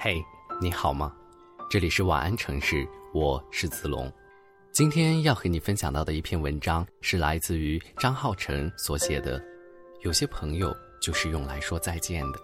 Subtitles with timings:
[0.00, 0.24] 嘿，
[0.60, 1.12] 你好吗？
[1.68, 4.08] 这里是晚安城市，我是子龙。
[4.70, 9.42] 今天要和你分享到的一篇文章是来自于张浩成所写的。
[10.02, 10.72] 有些朋友
[11.02, 12.38] 就是用来说再见的。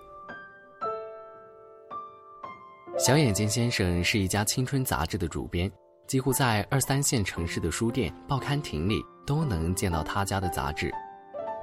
[2.99, 5.71] 小眼睛先生是一家青春杂志的主编，
[6.09, 10.93] 几乎在二三线城市的书店、报刊亭里都能见到他家的杂志。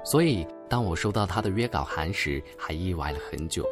[0.06, 3.62] 所以，当我收到他的约稿函时，还意外了很久。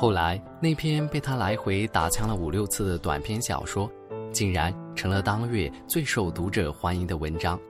[0.00, 3.86] 后来，那篇被他来回打枪了五六次的短篇小说，
[4.32, 7.60] 竟然成了当月最受读者欢迎的文章。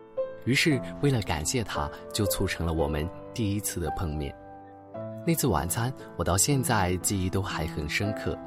[0.44, 4.32] 于是，为了感谢他，就促成了我们第一次的碰面。
[5.26, 8.38] 那次晚餐，我到现在记忆都还很深刻。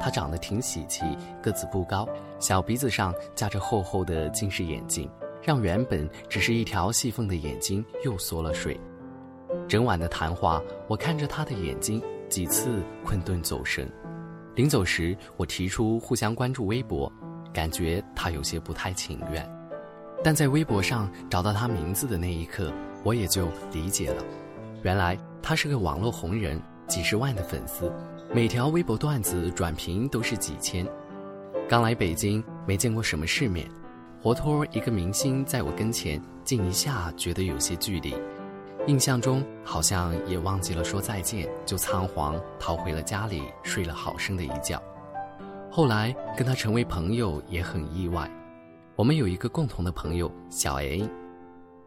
[0.00, 1.04] 他长得挺喜气，
[1.42, 5.06] 个子不高，小鼻子上夹着厚厚的近视眼镜，
[5.42, 8.80] 让原本只是一条细缝的眼睛又缩了水。
[9.68, 13.86] 整晚的谈话，我看着他的眼睛，几次困顿走神。
[14.54, 17.12] 临走时，我提出互相关注微博，
[17.52, 19.46] 感觉他有些不太情愿。
[20.22, 24.22] 但在微博上找到他名字的那一刻，我也就理解了。
[24.82, 27.92] 原来他是个网络红人，几十万的粉丝，
[28.32, 30.86] 每条微博段子转评都是几千。
[31.68, 33.66] 刚来北京，没见过什么世面，
[34.20, 38.14] 活脱一个明星在我跟前，竟一下觉得有些距离。
[38.86, 44.82] 印象中好像也忘记了说再见，就仓皇逃回了家里，睡了好生的一觉。
[45.70, 48.28] 后来跟他成为朋友也很意外，
[48.96, 51.08] 我们有一个共同的朋友小 A，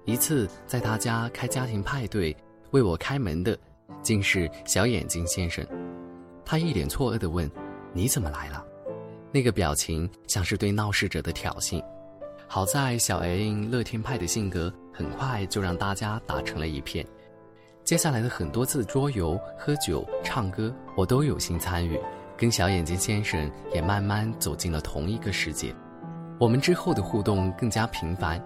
[0.05, 2.35] 一次在他家开家庭派对，
[2.71, 3.57] 为我开门的
[4.01, 5.65] 竟是小眼睛先生。
[6.45, 7.49] 他一脸错愕地问
[7.91, 8.63] ：“你怎么来了？”
[9.33, 11.83] 那个表情像是对闹事者的挑衅。
[12.53, 14.71] 好在小 A 乐天派的性格。
[14.93, 17.03] 很快就让大家打成了一片。
[17.83, 21.99] 接下来的很多次桌游、喝酒、唱歌，我都有幸参与，
[22.37, 25.73] 跟小眼睛先生也慢慢走进了同一个世界。
[26.39, 28.39] 我们之后的互动更加频繁。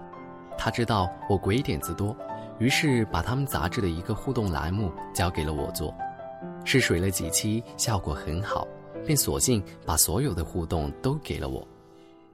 [0.56, 2.16] 他知道我鬼点子多，
[2.58, 5.94] 于是把他们杂志的一个互动栏目交给了我做。
[6.64, 8.66] 试水了几期，效果很好，
[9.04, 11.68] 便索性把所有的互动都给了我。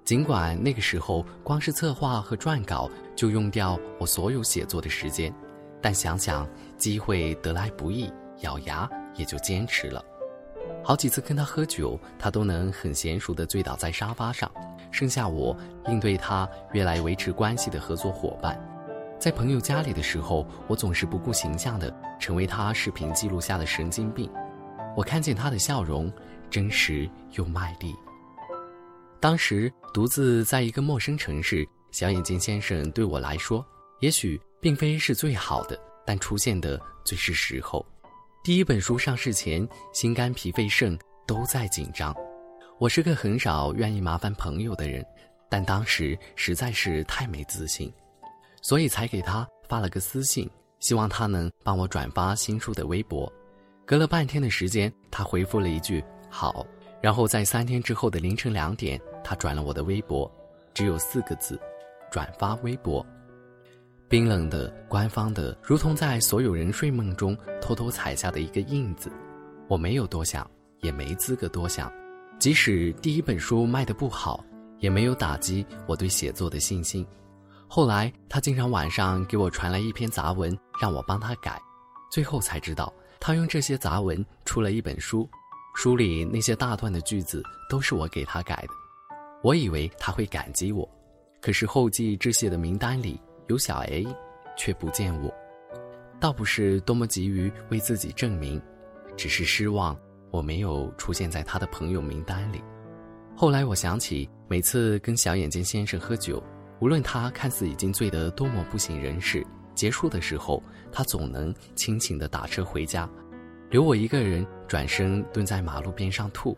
[0.04, 5.34] 尽管那个时候光是策划和撰稿就用掉我所有写作的时间，
[5.80, 10.04] 但想想机会得来不易，咬牙也就坚持了。
[10.82, 14.50] 好几次跟他喝酒，他都能很娴熟地醉倒在沙发上，
[14.90, 15.56] 剩下我
[15.86, 18.60] 应对他约来维持关系的合作伙伴。
[19.18, 21.90] 在朋友家里的时候，我总是不顾形象地
[22.20, 24.30] 成为他视频记录下的神经病。
[24.94, 26.12] 我看见他的笑容，
[26.50, 27.94] 真实又卖力。
[29.24, 33.64] 当时独自在一个陌生城市，小眼睛先生对我来说，
[34.00, 37.82] 也许并非是最好的，但出现的最是时候。
[38.42, 42.14] 第一本书上市前，心肝脾肺肾都在紧张。
[42.78, 45.02] 我是个很少愿意麻烦朋友的人，
[45.48, 47.90] 但当时实在是太没自信，
[48.60, 50.46] 所以才给他发了个私信，
[50.80, 53.32] 希望他能帮我转发新书的微博。
[53.86, 56.66] 隔了半天的时间，他回复了一句“好”，
[57.00, 59.00] 然后在三天之后的凌晨两点。
[59.24, 60.30] 他转了我的微博，
[60.74, 61.58] 只有四个字：
[62.12, 63.04] 转发微博。
[64.06, 69.10] 冰冷的、官方的，如同在所有人睡梦中偷偷踩下的一个印子。
[69.66, 70.48] 我没有多想，
[70.82, 71.90] 也没资格多想。
[72.38, 74.44] 即使第一本书卖得不好，
[74.78, 77.04] 也没有打击我对写作的信心。
[77.66, 81.60] 后来，他经常晚上给我传来一篇杂文，让我帮他改。
[82.10, 85.28] 最后才知道，他用这些杂文出了一本书，
[85.74, 88.83] 书里那些大段的句子都是我给他改的。
[89.44, 90.88] 我以为他会感激我，
[91.38, 94.06] 可是后继致谢的名单里有小 A，
[94.56, 95.30] 却不见我。
[96.18, 98.58] 倒不是多么急于为自己证明，
[99.18, 99.94] 只是失望
[100.30, 102.64] 我没有出现在他的朋友名单里。
[103.36, 106.42] 后来我想起，每次跟小眼睛先生喝酒，
[106.80, 113.06] 无论他看似已经醉得多么不省人事，结束的时候，他总能轻轻地打车回家，
[113.68, 116.56] 留我一个人转身蹲在马路边上吐。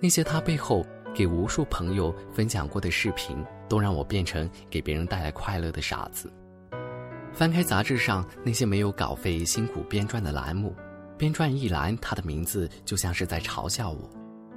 [0.00, 0.84] 那些他背后。
[1.14, 6.30] 给无数朋友分享过的视频，都让我变成给别人带来快乐的傻子。
[7.32, 10.74] 翻开杂志上那些没有稿费辛苦编撰的栏目，
[11.16, 14.10] 编撰一栏，他的名字就像是在嘲笑我。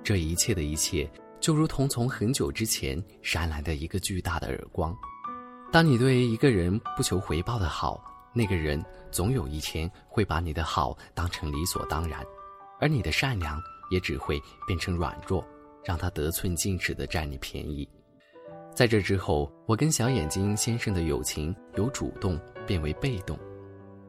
[0.04, 1.10] 这一切的一切，
[1.40, 4.96] 就如同从很久之前闪来的一个巨大的耳光。
[5.72, 8.02] 当你对一个人不求回报的好，
[8.34, 12.24] 那个人总有一天会把你的好当成理所当然，
[12.80, 15.46] 而你的善良也只会变成软弱。
[15.88, 17.88] 让他得寸进尺地占你便宜，
[18.76, 23.40] 在这之后，我跟小眼睛先生的友情由主动变为被动，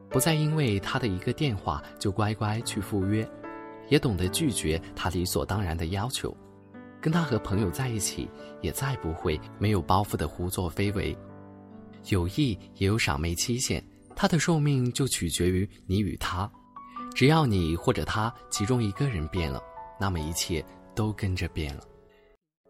[0.09, 3.25] 不再因为他的一个电话就乖乖去赴约，
[3.87, 6.35] 也懂得拒绝他理所当然的要求。
[6.99, 8.29] 跟他和朋友在一起，
[8.59, 11.17] 也再不会没有包袱的胡作非为。
[12.09, 13.81] 友谊也有赏味期限，
[14.17, 16.51] 它的寿命就取决于你与他。
[17.15, 19.63] 只要你或者他其中一个人变了，
[19.97, 20.61] 那么一切
[20.99, 21.83] 都跟着变了。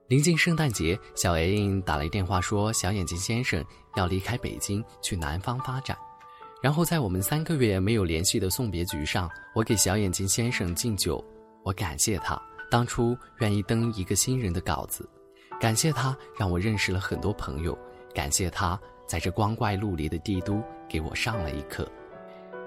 [0.08, 3.66] 临近圣诞节，小 A 打来电话说，小眼睛先生
[3.96, 5.98] 要离开北京去南方发展。
[6.62, 11.24] 然后在我们三个月没有联系的送别局上，我给小眼睛先生敬酒，
[11.64, 12.40] 我感谢他
[12.70, 15.10] 当初愿意登一个新人的稿子，
[15.60, 17.76] 感谢他让我认识了很多朋友，
[18.14, 21.90] 感谢他在这光怪陆离的帝都给我上了一课。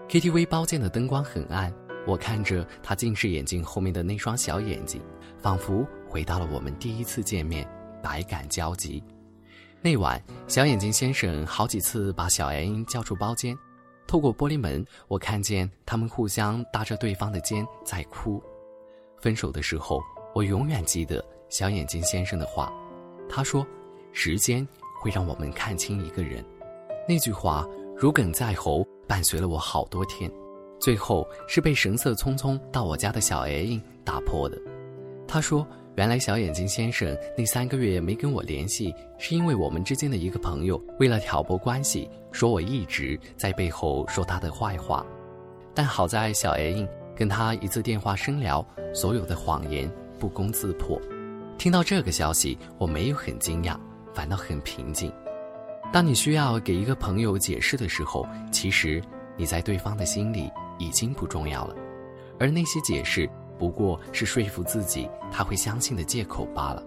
[0.09, 1.73] KTV 包间的灯光很暗，
[2.07, 5.01] 我看着他近视眼镜后面的那双小眼睛，
[5.39, 7.69] 仿佛回到了我们第一次见面，
[8.03, 9.03] 百感交集。
[9.81, 13.57] 那晚，小眼睛先生好几次把小 A 叫出包间，
[14.07, 18.43] 透过玻璃门，我看见他们互相搭着对方的肩在哭。
[19.21, 20.01] 分手的时候，
[20.35, 22.73] 我永远记得小眼睛先生的话，
[23.29, 23.67] 他说
[24.13, 24.67] ：“时间
[25.01, 26.45] 会让我们看清一个人。”
[27.09, 27.67] 那句话
[27.97, 28.87] 如鲠在喉。
[29.09, 30.31] 伴随了我好多天，
[30.83, 34.59] 最后是被神色匆匆到我家的小 A 打破的。
[35.29, 35.65] 他说
[35.95, 45.07] ：“原来小眼睛先生那三个月没跟我联系，是因为我们之间的一个朋友为了挑拨关系，说我一直在背后说他的坏话。
[45.73, 46.85] 但好在小 A
[47.15, 49.89] 跟他一次电话深聊，所有的谎言
[50.19, 51.01] 不攻自破。
[51.59, 53.77] 听到这个消息，我没有很惊讶，
[54.13, 55.13] 反倒很平静。”
[55.93, 59.01] 当你需要给一个朋友解释的时候，其实
[59.37, 61.77] 你在对方的心里已经不重要了，
[62.39, 63.29] 而那些解释
[63.59, 66.83] 不过是说服自己他会相信的借口罢了。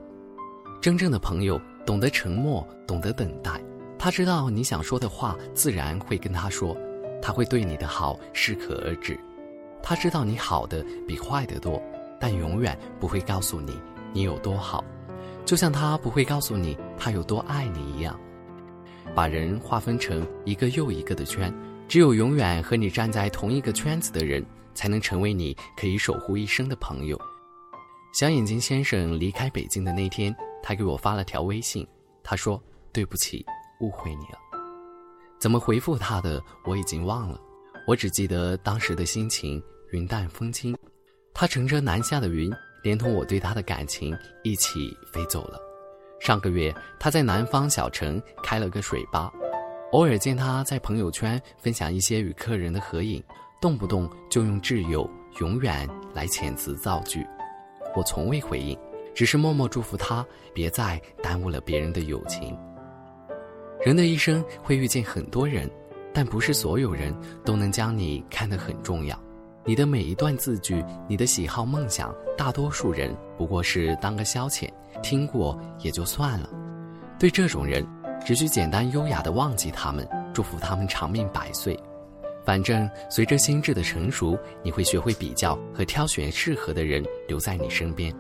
[0.82, 3.62] 真正的朋友懂得沉默，懂得等待，
[3.98, 6.76] 他知道你想说的话，自然会跟他说，
[7.22, 9.18] 他会对你的好适可而止。
[9.82, 11.82] 他知道你好的比坏的多，
[12.20, 13.80] 但永远不会告诉你
[14.14, 14.84] 你有多好，
[15.46, 18.20] 就像他不会告诉你他有多爱你一样。
[19.14, 21.54] 把人划分成一个又一个的圈，
[21.88, 24.44] 只有永远和你站在同一个圈子的人，
[24.74, 27.20] 才能成为你可以守护一生的朋友。
[28.14, 31.86] 小眼睛先生离开北京的那天，他给我发了条微信，
[32.24, 32.62] 他说
[32.92, 33.46] ：“对不起，
[33.82, 34.40] 误会你了。”
[35.38, 37.40] 怎么回复他的我已经忘了，
[37.86, 39.62] 我只记得当时的心情
[39.92, 40.76] 云淡风轻。
[41.34, 42.52] 他乘着南下的云，
[42.84, 45.60] 连同我对他的感情一起飞走了。
[46.20, 49.32] 上个月，他在南方小城开了个水吧，
[49.92, 53.24] 偶尔见他在朋友圈分享一些与客人的合影，
[53.62, 55.10] 动不动就用挚友、
[55.40, 57.26] 永远来遣词造句，
[57.96, 58.78] 我从未回应，
[59.14, 62.58] 只是默默祝福他别再耽误了别人的友情。
[63.86, 65.70] 人的一生会遇见很多人，
[66.14, 67.16] 但不是所有人
[67.46, 69.18] 都能将你看得很重要。
[69.64, 74.68] 你的每一段字句，你的喜好梦想，大多数人不过是当个消遣。
[75.04, 76.50] 听过也就算了，
[77.20, 77.86] 对这种人，
[78.26, 81.80] 只需简单优雅地忘记他们，祝福他们长命百岁。
[82.44, 88.12] 反正随着心智的成熟，你会学会比较和挑选适合的人留在你身边。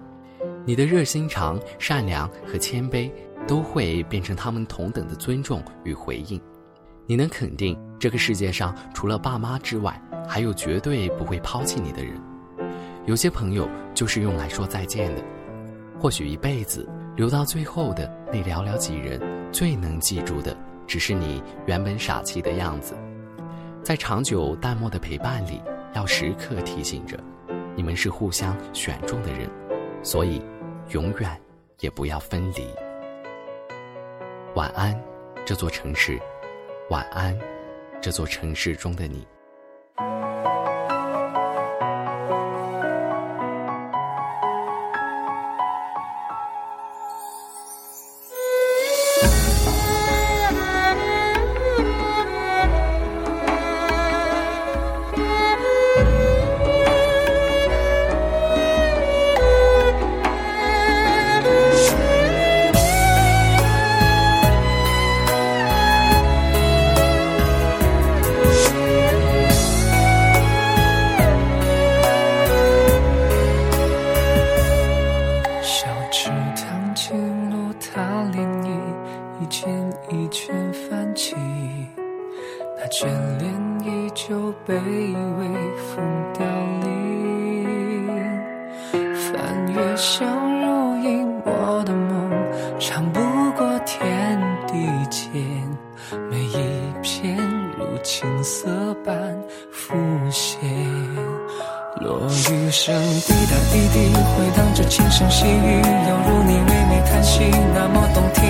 [0.63, 3.11] 你的热心肠、善良和谦卑，
[3.47, 6.39] 都会变成他们同等的尊重与回应。
[7.07, 12.13] 你能肯定，这个世界上除了爸妈之外，还有绝对不会抛弃你的人。
[13.07, 15.23] 有些朋友就是用来说再见的。
[15.99, 19.17] 或许一辈子留到最后的那寥寥几人，
[19.49, 20.53] 最能记住的
[20.85, 22.93] 只是你原本傻气的样子。
[23.81, 25.61] 在长久淡漠的陪伴里，
[25.93, 27.17] 要时刻提醒着，
[27.77, 29.49] 你们是互相选中的人，
[30.03, 30.41] 所以
[30.89, 31.41] 永远
[31.79, 32.67] 也不要分离。
[34.55, 34.99] 晚安，
[35.45, 36.19] 这座城市。
[36.89, 37.37] 晚安，
[38.01, 39.25] 这座城市中的你。
[77.79, 78.67] 它涟漪
[79.39, 81.35] 一圈一圈泛起，
[82.77, 83.05] 那眷
[83.37, 83.53] 恋
[83.83, 84.81] 依旧，被微
[85.77, 86.03] 风
[86.33, 86.45] 凋
[86.81, 86.85] 零。
[89.13, 90.25] 翻越相
[90.61, 92.31] 如影，我的梦
[92.79, 93.19] 长不
[93.57, 95.33] 过天地间，
[96.29, 97.37] 每一片
[97.77, 99.15] 如青色般
[99.71, 99.95] 浮
[100.29, 100.59] 现。
[102.01, 107.39] 落雨声滴答滴滴，回荡着轻声细语，犹如你唯美叹息，
[107.73, 108.43] 那么动听。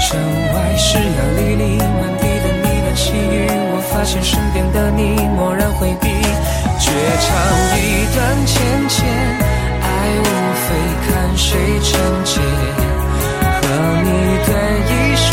[0.00, 0.20] 城
[0.52, 6.08] 外湿呀沥沥，满地的呢喃细语，我发现身边的你漠然回避。
[6.78, 6.90] 绝
[7.24, 7.32] 唱
[7.80, 8.60] 一段浅
[8.90, 9.08] 浅，
[9.80, 9.88] 爱
[10.20, 10.28] 无
[10.60, 10.68] 非
[11.08, 11.88] 看谁成
[12.24, 12.36] 结，
[13.62, 13.64] 和
[14.04, 14.08] 你
[14.44, 14.52] 对
[14.90, 15.24] 一输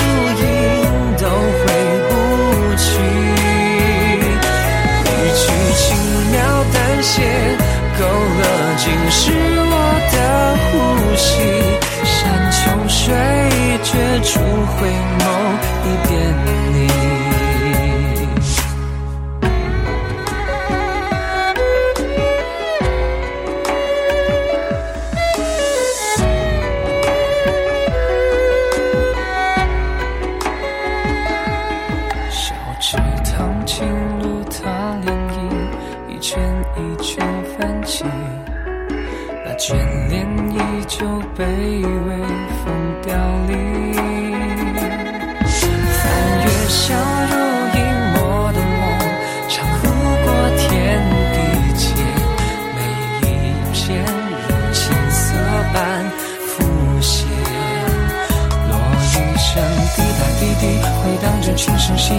[61.62, 62.18] 轻声细语，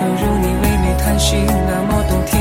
[0.00, 2.40] 犹如你唯美叹息，那么动听。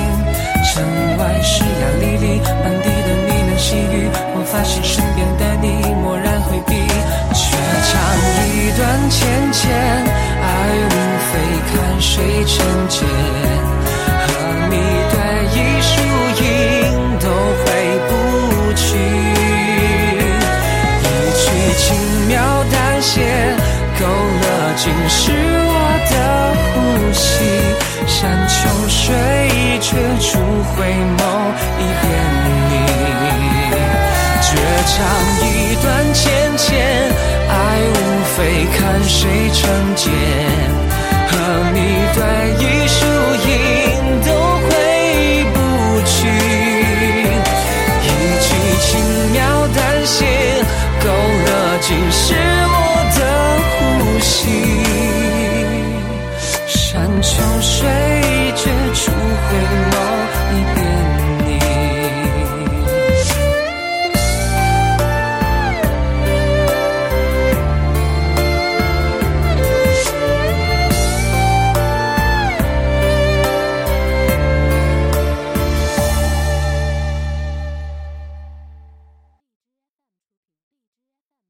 [0.64, 0.82] 城
[1.18, 6.88] 外湿呀沥沥，满地的呢喃细语，我发现身边的你漠然回避，
[7.36, 7.52] 却
[7.84, 8.00] 唱
[8.48, 9.76] 一段浅浅，
[10.40, 10.48] 爱
[10.88, 10.96] 无
[11.28, 11.36] 非
[11.68, 12.56] 看谁成
[12.88, 13.04] 茧，
[30.78, 31.22] 回眸
[31.80, 32.06] 一遍
[32.70, 32.74] 你
[34.42, 34.50] 绝
[34.94, 34.96] 唱
[35.42, 36.24] 一段芊
[36.58, 36.68] 芊
[37.50, 37.52] 爱
[37.90, 37.96] 无
[38.36, 38.38] 非
[38.78, 39.20] 看谁
[39.52, 40.88] 成茧。
[41.30, 41.36] 和
[41.74, 41.80] 你
[42.16, 42.20] 对
[42.60, 43.00] 弈输
[43.48, 43.52] 赢
[44.26, 44.30] 都
[44.64, 44.70] 回
[45.54, 45.56] 不
[46.06, 46.16] 去。
[48.04, 48.06] 一
[48.44, 48.48] 曲
[48.82, 48.88] 轻
[49.34, 49.36] 描
[49.76, 50.16] 淡写
[51.04, 51.06] 勾
[51.46, 51.48] 勒
[51.82, 52.24] 尽是
[52.74, 52.76] 我
[53.18, 53.20] 的
[53.74, 53.76] 呼
[54.20, 54.32] 吸。
[56.68, 57.32] 山穷
[57.62, 57.78] 水